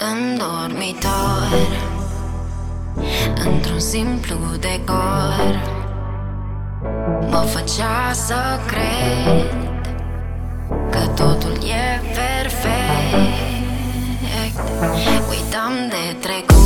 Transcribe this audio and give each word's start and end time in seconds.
În 0.00 0.38
dormitor 0.38 1.50
Într-un 3.44 3.80
simplu 3.80 4.36
decor 4.60 5.60
Mă 7.30 7.44
făcea 7.46 8.12
să 8.12 8.34
cred 8.66 9.56
Că 10.90 11.22
totul 11.22 11.52
e 11.52 12.00
perfect. 12.02 13.34
Uitam 15.28 15.72
de 15.88 16.16
trecut 16.20 16.56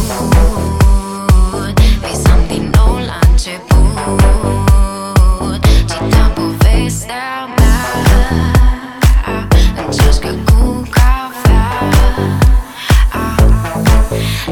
Visam 2.01 2.41
din 2.49 2.71
nou 2.75 2.95
la 2.95 3.19
început. 3.31 4.72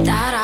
Тарас. 0.04 0.39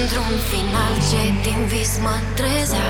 Într-un 0.00 0.34
final 0.50 0.94
ce 1.10 1.22
din 1.42 1.64
vis 1.66 1.98
mă 2.02 2.16
trezea 2.34 2.88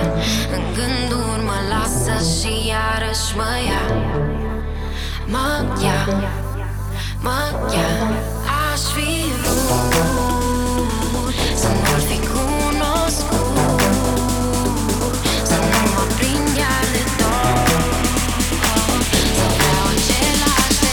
În 0.57 0.63
gânduri 0.77 1.43
mă 1.45 1.59
lasă 1.73 2.17
și 2.39 2.53
iarăși 2.69 3.37
mă 3.37 3.53
ia. 3.69 3.85
Mă 5.27 5.65
ia, 5.85 6.01
mă 7.21 7.41
ia 7.75 7.93
Aș 8.73 8.81
fi 8.95 9.13
vrut 9.41 9.95
să 11.57 11.69
nu 11.69 11.95
fi 12.09 12.19
cunoscut 12.33 13.81
Să 15.43 15.55
nu 15.55 15.81
mă 15.95 16.05
prind 16.17 16.57
iar 16.57 16.87
de 16.93 17.03
dor 17.19 17.69
Să 19.37 19.45
vreau 19.57 19.85
același 19.95 20.79
de 20.83 20.93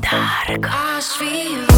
Dark 0.00 0.64
Aș 0.96 1.06
fi 1.18 1.34
vrut 1.54 1.69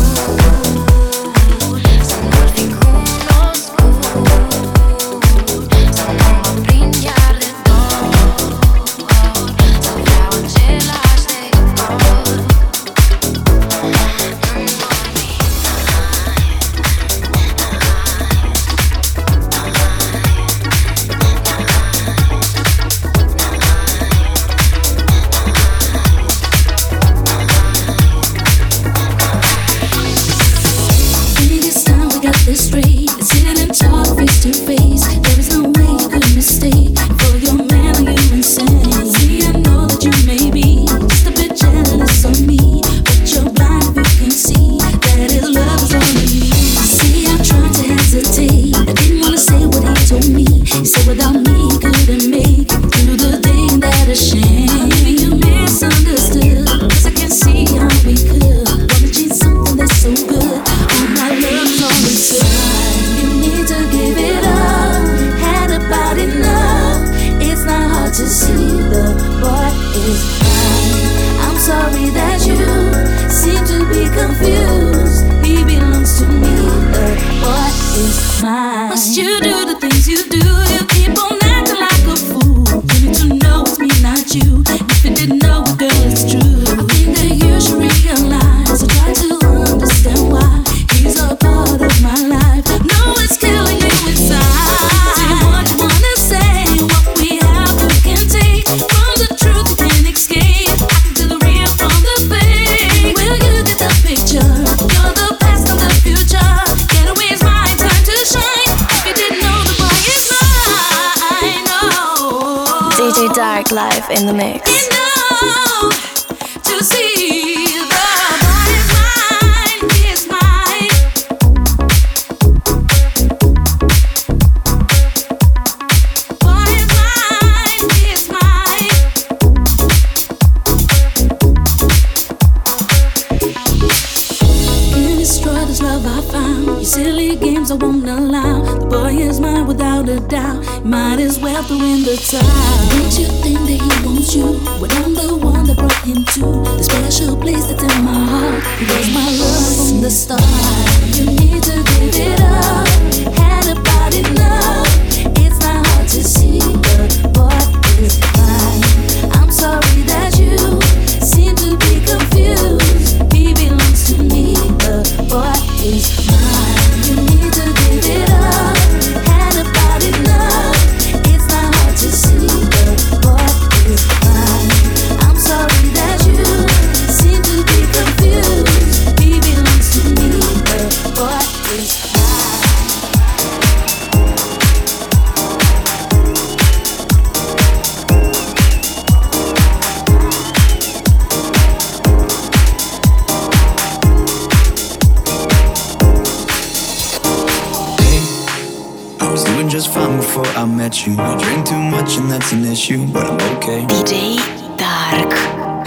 was 199.32 199.44
doing 199.44 199.66
just 199.66 199.90
fine 199.94 200.18
before 200.18 200.44
I 200.48 200.66
met 200.66 201.06
you. 201.06 201.16
I 201.18 201.42
drink 201.42 201.64
too 201.64 201.80
much 201.80 202.18
and 202.18 202.30
that's 202.30 202.52
an 202.52 202.66
issue, 202.66 203.06
but 203.06 203.24
I'm 203.24 203.56
okay. 203.56 203.80
DJ 203.86 204.36
Dark. 204.76 205.32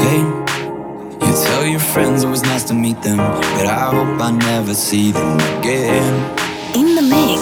Hey, 0.01 0.21
you 1.21 1.33
tell 1.45 1.63
your 1.63 1.79
friends 1.79 2.23
it 2.23 2.27
was 2.27 2.41
nice 2.41 2.63
to 2.63 2.73
meet 2.73 2.99
them, 3.03 3.17
but 3.17 3.67
I 3.67 3.91
hope 3.93 4.19
I 4.19 4.31
never 4.31 4.73
see 4.73 5.11
them 5.11 5.37
again. 5.59 6.15
In 6.73 6.95
the 6.95 7.03
mix. 7.03 7.41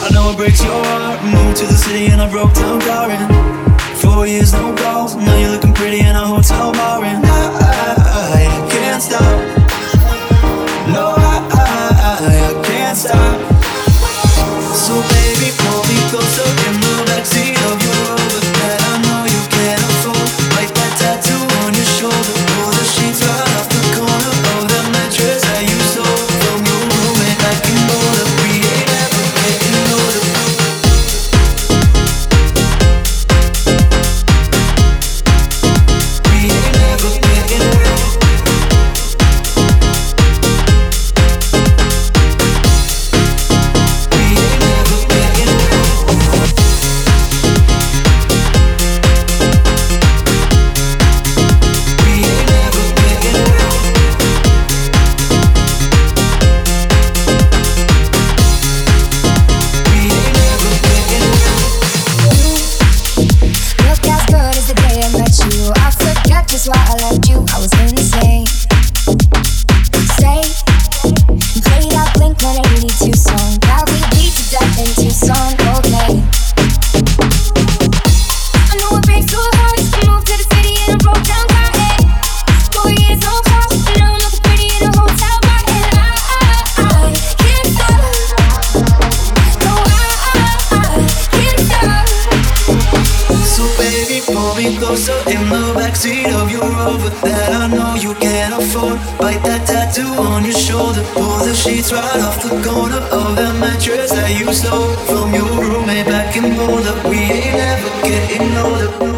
I 0.00 0.08
know 0.14 0.30
it 0.30 0.38
breaks 0.38 0.64
your 0.64 0.72
heart. 0.72 1.22
Moved 1.22 1.58
to 1.58 1.66
the 1.66 1.76
city 1.76 2.06
and 2.06 2.22
I 2.22 2.30
broke 2.30 2.54
down 2.54 2.80
crying. 2.80 3.28
Four 3.96 4.26
years 4.26 4.54
no 4.54 4.74
calls. 4.76 5.14
Now 5.14 5.36
you're 5.36 5.50
looking 5.50 5.74
pretty 5.74 6.00
in 6.00 6.16
a 6.16 6.26
hotel 6.26 6.72
bar 6.72 7.04
and 7.04 7.22
I, 7.22 7.42
I, 7.60 8.44
I 8.44 8.70
can't 8.70 9.02
stop. 9.02 9.45
razor 95.06 95.30
in 95.30 95.48
the 95.48 95.74
backseat 95.78 96.32
of 96.42 96.50
your 96.50 96.62
rover 96.62 97.10
that 97.26 97.52
I 97.52 97.66
know 97.68 97.94
you 97.94 98.14
can't 98.14 98.54
afford. 98.54 98.98
Bite 99.18 99.42
that 99.42 99.66
tattoo 99.66 100.06
on 100.22 100.44
your 100.44 100.54
shoulder. 100.54 101.02
Pull 101.14 101.38
the 101.44 101.54
sheets 101.54 101.92
right 101.92 102.20
off 102.22 102.42
the 102.42 102.50
corner 102.68 103.00
of 103.12 103.36
that 103.36 103.58
mattress 103.60 104.10
that 104.10 104.38
you 104.38 104.52
stole 104.52 104.94
from 105.06 105.34
your 105.34 105.46
roommate 105.46 106.06
back 106.06 106.36
in 106.36 106.56
Boulder. 106.56 106.94
We 107.08 107.18
ain't 107.18 107.54
ever 107.54 107.90
getting 108.02 108.56
older. 108.56 109.15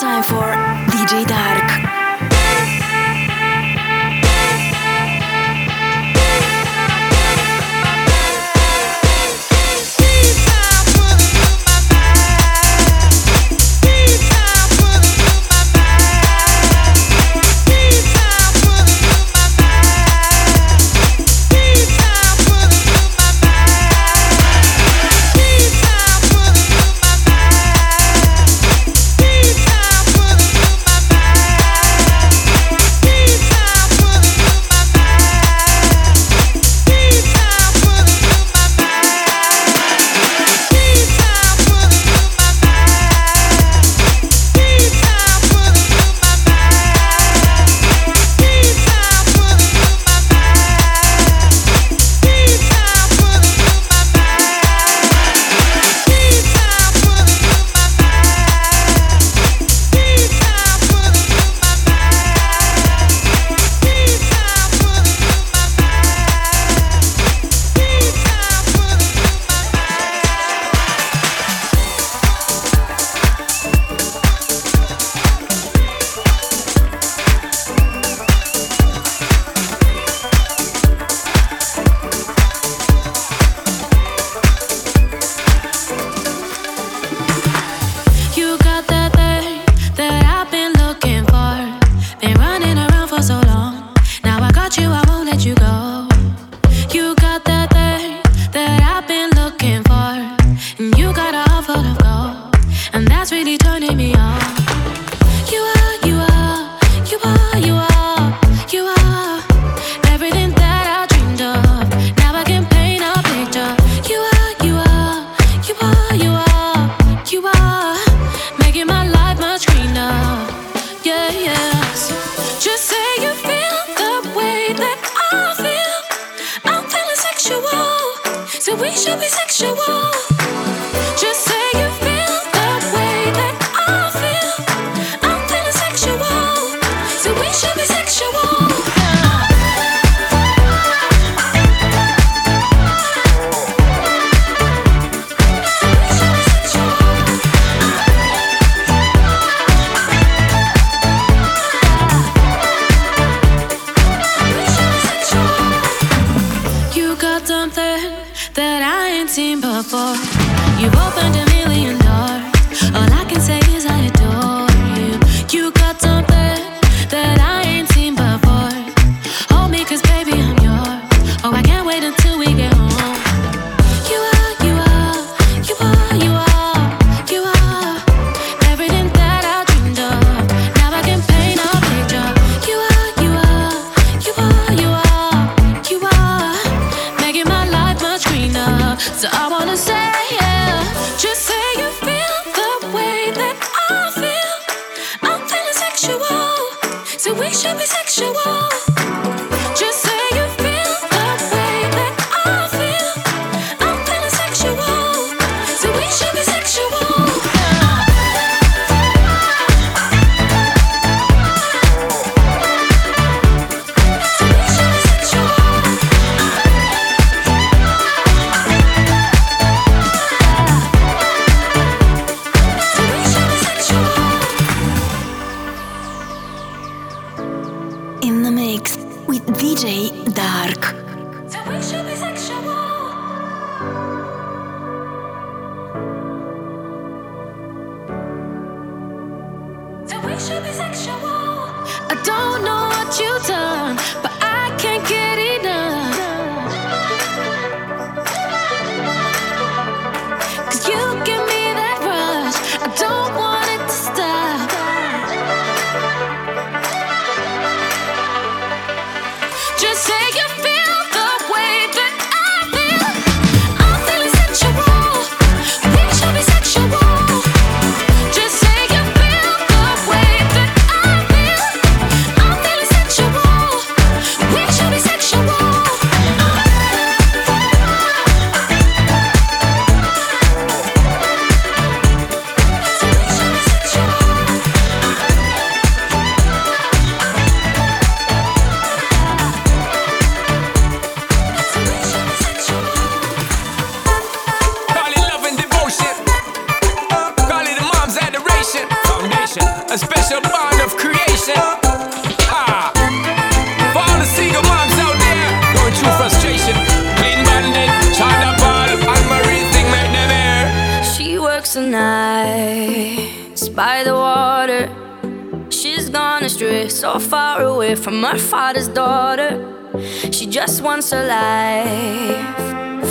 time 0.00 0.22
for 0.22 0.54
DJ 0.90 1.26
Dark. 1.26 1.89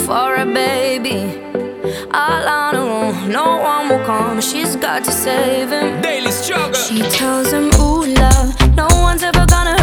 for 0.06 0.34
a 0.36 0.46
baby. 0.46 1.20
All 2.12 2.44
I 2.62 2.72
know, 2.72 3.26
no 3.26 3.46
one 3.58 3.88
will 3.88 4.04
come. 4.04 4.40
She's 4.40 4.76
got 4.76 5.04
to 5.04 5.12
save 5.12 5.70
him. 5.70 6.00
Daily 6.02 6.32
struggle. 6.32 6.74
She 6.74 7.02
tells 7.02 7.52
him, 7.52 7.70
Ooh, 7.80 8.06
love, 8.06 8.76
no 8.76 8.88
one's 9.06 9.22
ever 9.22 9.46
gonna. 9.46 9.79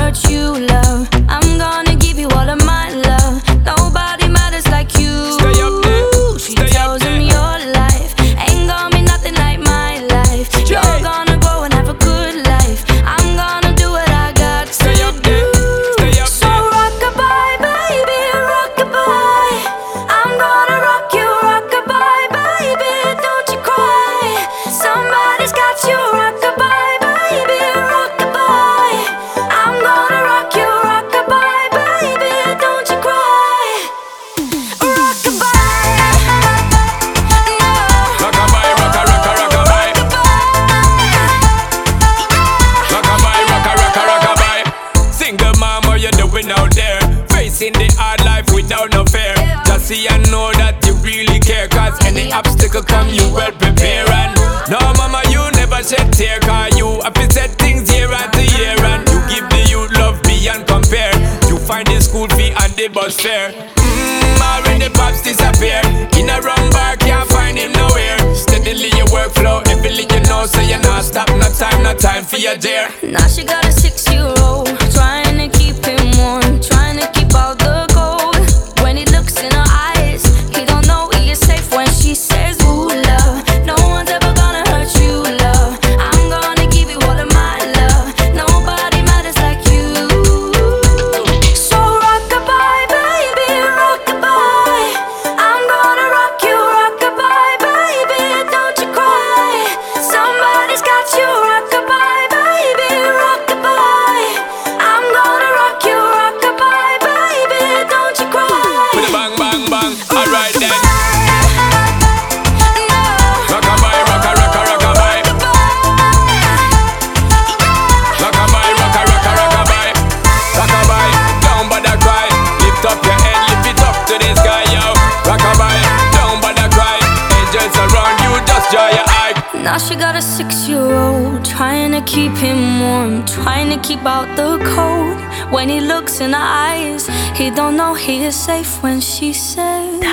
they 137.47 137.55
don't 137.55 137.77
know 137.77 137.93
he 137.93 138.25
is 138.25 138.35
safe 138.35 138.83
when 138.83 138.99
she 138.99 139.31
says. 139.31 140.03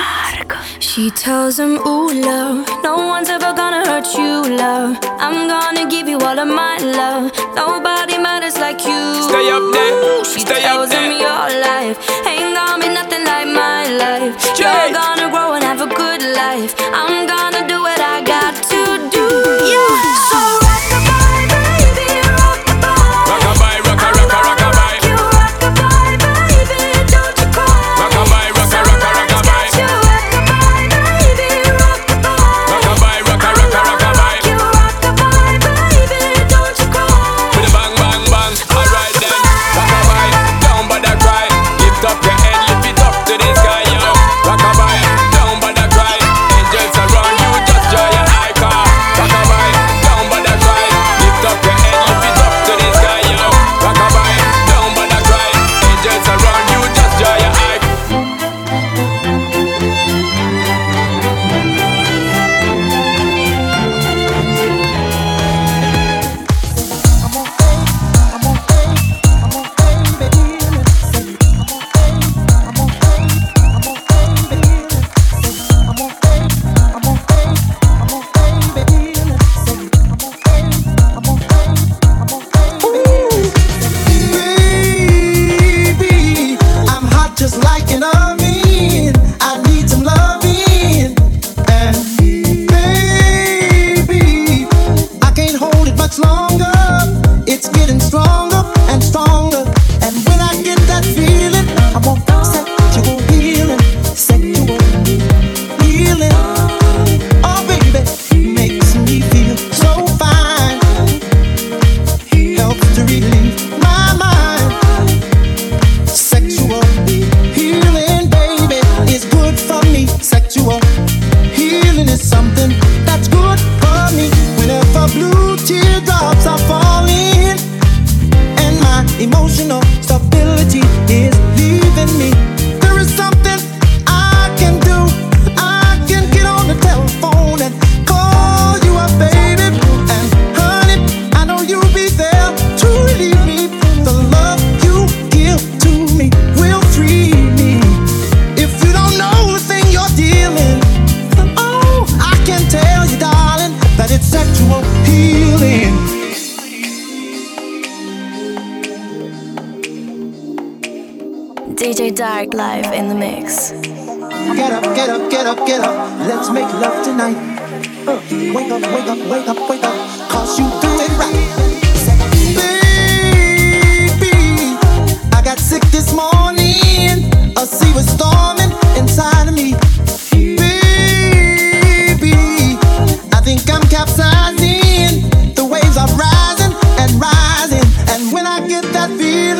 She 0.79 1.11
tells 1.11 1.59
him, 1.59 1.73
ooh, 1.85 2.13
love 2.21 2.65
No 2.81 2.95
one's 2.95 3.27
ever 3.27 3.51
gonna 3.53 3.83
hurt 3.89 4.07
you, 4.17 4.55
love. 4.55 4.97
I'm 5.19 5.47
gonna 5.47 5.85
give 5.89 6.07
you 6.07 6.17
all 6.17 6.39
of 6.39 6.47
my 6.47 6.77
love. 6.77 7.33
Nobody 7.53 8.17
matters 8.17 8.57
like 8.57 8.79
you. 8.85 9.01
Stay 9.27 9.51
up 9.51 9.65
there. 9.73 10.23
She 10.23 10.39
Stay 10.47 10.61
tells 10.61 10.93
him 10.93 11.11
your 11.25 11.45
life 11.67 11.97
Ain't 12.25 12.55
gonna 12.55 12.81
be 12.81 12.89
nothing 12.99 13.25
like 13.25 13.49
my 13.63 13.83
life. 14.03 14.33
Jay. 14.55 14.63
You're 14.63 14.93
gonna 14.93 15.27
grow 15.29 15.53
and 15.55 15.63
have 15.63 15.81
a 15.81 15.91
good 15.93 16.21
life. 16.41 16.73
I'm 16.79 17.27
gonna 17.27 17.67
do 17.67 17.81
what 17.81 17.99
I 17.99 18.23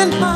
and 0.05 0.19
mine. 0.21 0.34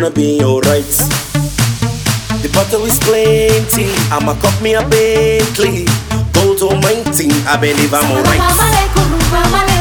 gonna 0.00 0.10
be 0.10 0.42
alright. 0.42 0.90
The 2.42 2.50
bottle 2.52 2.84
is 2.84 2.98
plenty, 2.98 3.94
I'ma 4.10 4.34
cop 4.40 4.60
me 4.60 4.74
a 4.74 4.82
Bentley. 4.88 5.86
Gold 6.32 6.62
almighty, 6.62 7.30
I 7.46 7.56
believe 7.60 7.94
I'm 7.94 8.10
alright. 8.10 9.73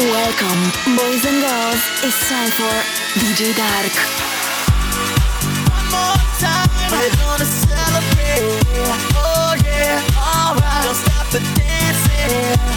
Welcome, 0.00 0.96
boys 0.96 1.26
and 1.26 1.42
girls. 1.42 1.82
It's 2.02 2.26
time 2.30 2.48
for 2.52 2.72
DJ 3.20 3.54
Dark. 3.54 3.92
One 5.68 5.90
more 5.92 6.16
time, 6.40 6.70
we're 6.90 7.14
gonna 7.16 7.44
celebrate. 7.44 8.64
Oh 9.14 9.54
yeah, 9.62 10.00
alright, 10.16 10.84
don't 10.84 10.94
stop 10.96 11.26
the 11.28 11.40
dancing. 11.54 12.69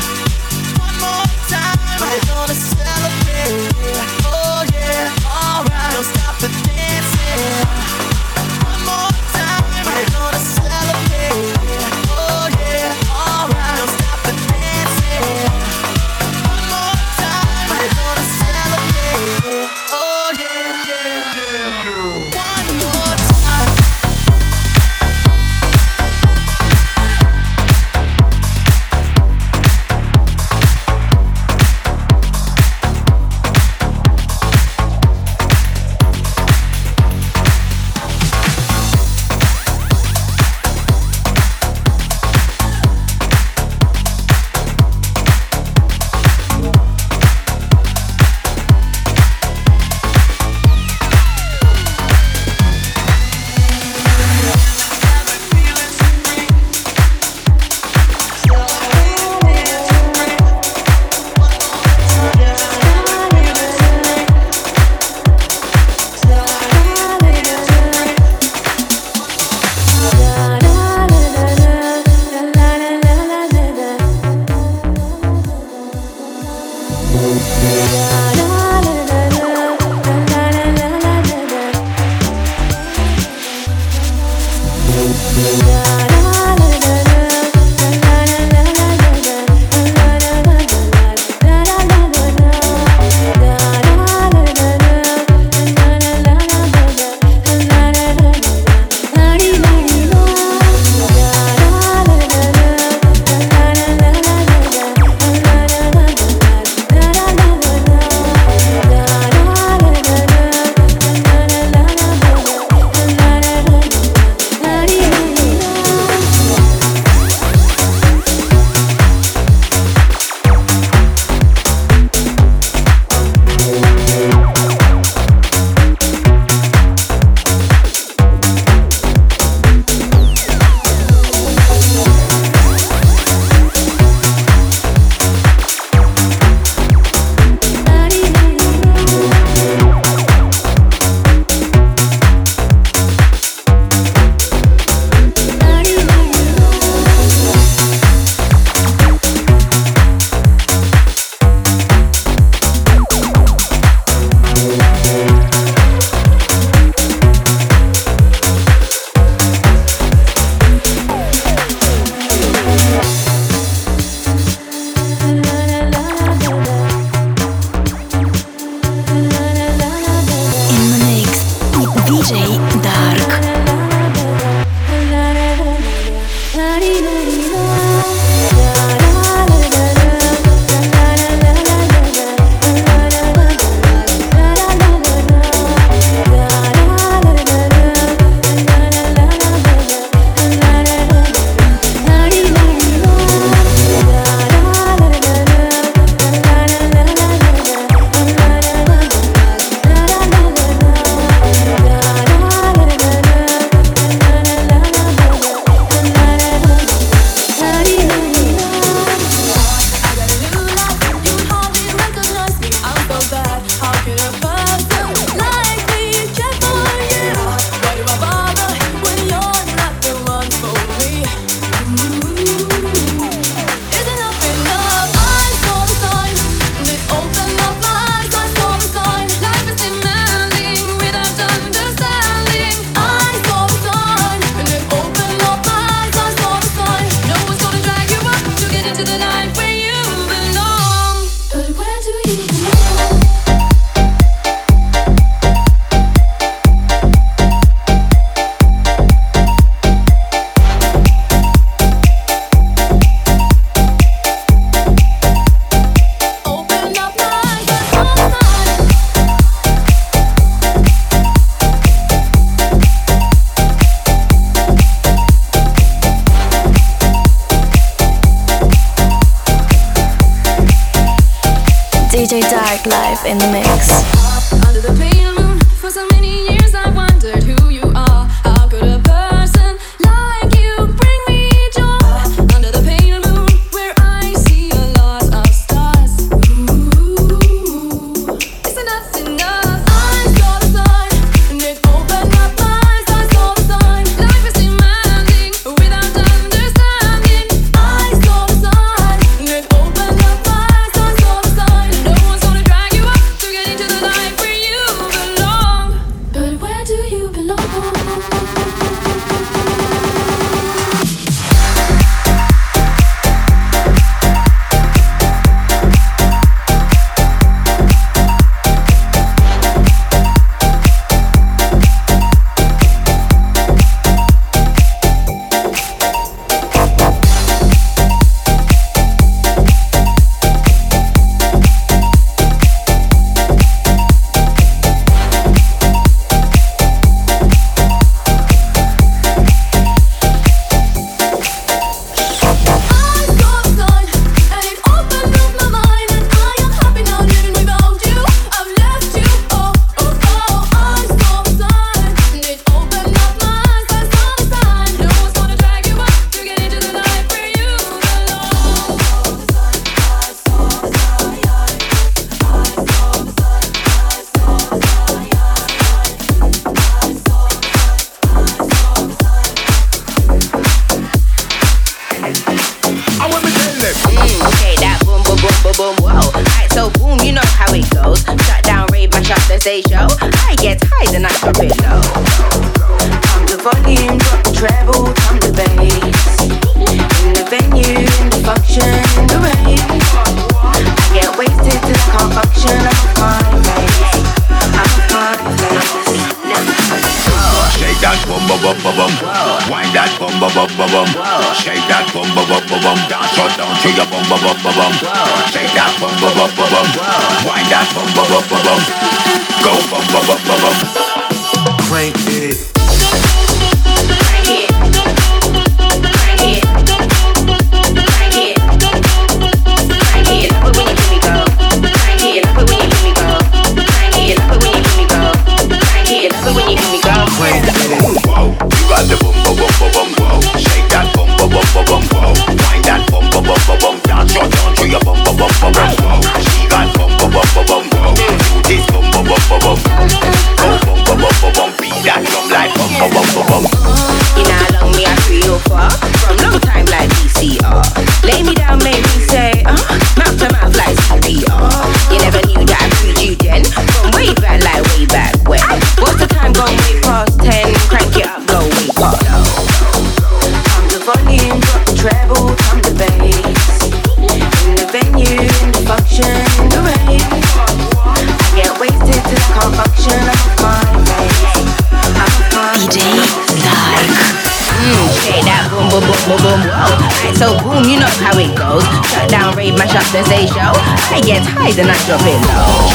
I 481.13 481.21
get 481.21 481.45
high 481.45 481.69
the 481.69 481.85
night 481.85 482.09
of 482.09 482.25
it. 482.25 482.41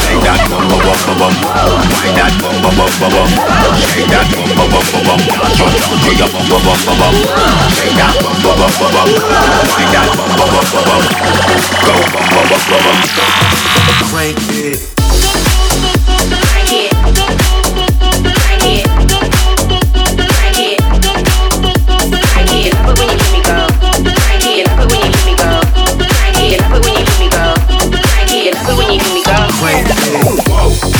Shake 0.03 0.19
that 0.27 0.43
bum 0.51 0.67
bum 0.67 0.83
bum 0.83 1.15
bum. 1.23 1.31
Shake 2.03 2.19
that 2.19 2.35
bum 2.35 2.59
bum 2.59 2.75
bum 2.75 3.15
bum. 3.15 3.31
Shake 3.79 4.11
that 4.11 4.27
bum 4.27 4.59
bum 4.59 4.75
bum 4.91 5.07
bum. 5.07 5.19
Shake 6.03 6.19
that 6.19 6.27
bum 6.35 6.43
bum 6.51 6.59
bum 6.83 6.99
bum. 6.99 7.15
Shake 7.71 7.95
that 7.95 8.11
bum 8.19 8.35
bum 8.43 8.59
bum 8.59 8.91
bum. 8.91 9.07
Shake 9.71 9.95
that 9.95 10.11
bum 10.19 10.35
bum 10.35 10.51
bum 10.51 10.83
bum. 10.83 11.03
Go 11.79 11.95
bum 12.11 12.27
bum 12.27 12.59
bum 12.67 12.83
bum 12.83 13.19
it. 14.19 14.98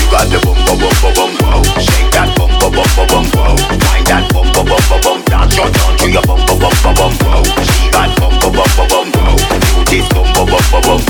got 0.09 0.25
the 0.29 0.39
bum 0.41 0.57
bum 0.65 0.77
bum 0.77 0.91
bum 1.13 1.31
bum. 1.37 1.63
Shake 1.77 2.11
that 2.11 2.33
bum 2.35 2.49
bum 2.59 2.73
bum 2.73 2.87
bum 2.97 3.07
bum 3.07 3.25
wow. 3.37 3.55
That 4.09 4.25
bum 4.33 4.45
bum 4.53 4.65
bum 4.65 4.81
bum 4.89 4.99
bum. 5.01 5.21
Dance 5.29 5.55
your 5.55 5.69
down 5.69 5.97
to 5.97 6.05
your 6.09 6.23
bum 6.25 6.41
bum 6.45 6.57
bum 6.59 6.73
bum 6.81 6.93
bum 6.97 7.13
wow. 7.21 7.43
She 7.63 7.89
bum 7.93 8.33
bum 8.41 8.51
bum 8.53 8.69
bum 8.77 8.89
bum. 8.89 9.37
Do 9.69 9.85
this 9.85 10.07
bum 10.09 10.25
bum 10.33 10.45
bum 10.49 10.63
bum 10.73 10.81
bum. 10.81 11.01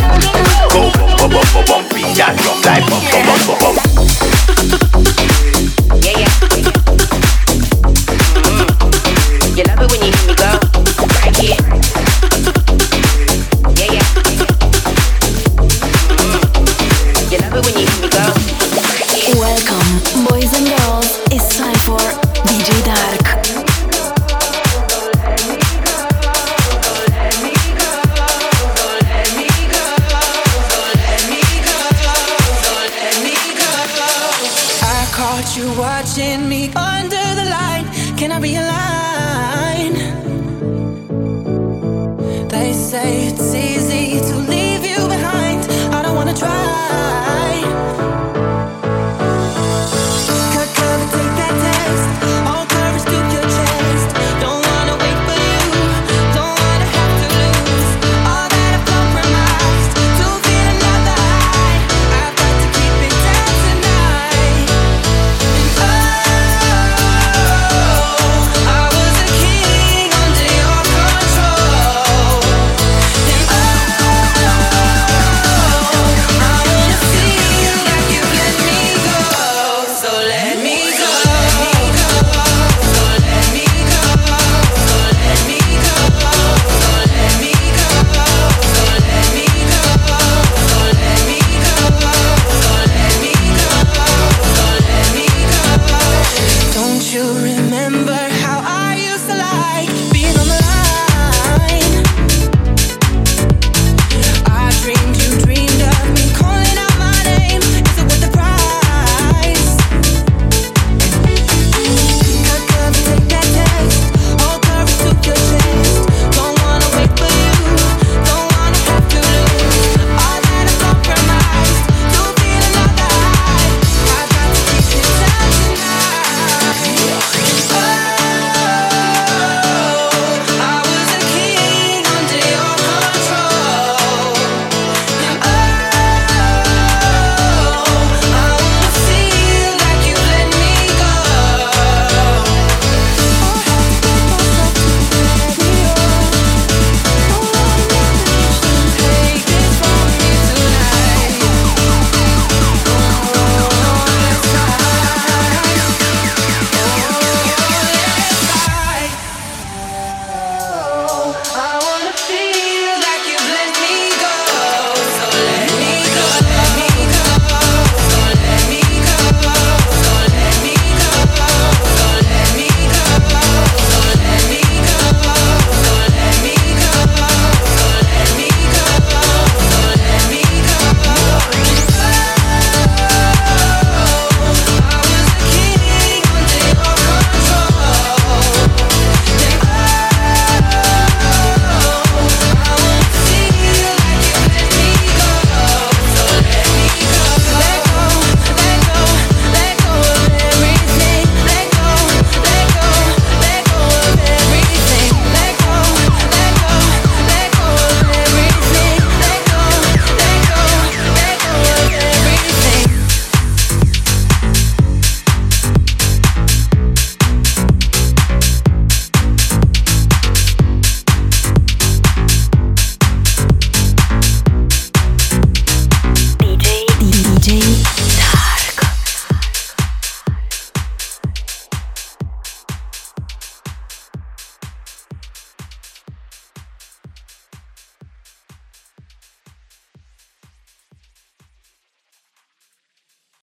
Go 0.69 0.91
bum 0.91 1.09
bum 1.17 1.29
bum 1.31 1.45
bum 1.53 1.63
bum. 1.67 1.83
That 2.15 2.35
drum 2.39 2.59
like 2.67 2.83
bum 2.87 3.01
bum 3.07 3.39
bum 3.47 3.57
bum. 3.63 3.75
Yeah 6.03 6.19
yeah. 6.19 6.78